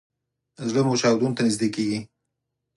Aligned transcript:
زړه 0.69 0.81
مو 0.85 0.93
چاودون 1.01 1.31
ته 1.35 1.41
نږدې 1.45 1.67
کیږي 1.75 1.99